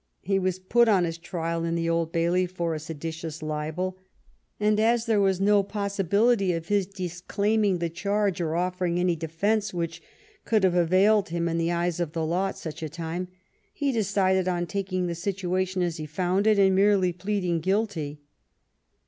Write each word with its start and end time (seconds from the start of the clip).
He 0.23 0.39
was 0.39 0.57
put 0.57 0.89
on 0.89 1.03
his 1.03 1.19
trial 1.19 1.63
at 1.63 1.75
the 1.75 1.87
Old 1.87 2.11
Bailey 2.11 2.47
for 2.47 2.73
a 2.73 2.79
seditious 2.79 3.43
libel, 3.43 3.99
and 4.59 4.79
as 4.79 5.05
there 5.05 5.21
was 5.21 5.39
no 5.39 5.61
possibility 5.61 6.53
of 6.53 6.69
his 6.69 6.87
disclaiming 6.87 7.77
the 7.77 7.87
charge 7.87 8.41
or 8.41 8.55
offering 8.55 8.99
any 8.99 9.15
defence 9.15 9.75
which 9.75 10.01
could 10.43 10.63
have 10.63 10.73
availed 10.73 11.29
him 11.29 11.47
in 11.47 11.59
the 11.59 11.71
eyes 11.71 11.99
of 11.99 12.13
the 12.13 12.25
law 12.25 12.47
at 12.47 12.57
such 12.57 12.81
a 12.81 12.89
time, 12.89 13.27
he 13.73 13.91
decided 13.91 14.47
on 14.47 14.65
taking 14.65 15.05
the 15.05 15.13
situation 15.13 15.83
as 15.83 15.97
he 15.97 16.07
found 16.07 16.47
it 16.47 16.57
and 16.57 16.73
merely 16.73 17.13
pleading 17.13 17.59
guilty. 17.59 18.21